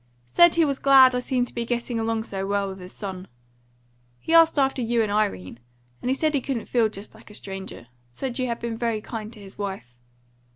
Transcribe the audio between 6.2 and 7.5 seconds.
he couldn't feel just like a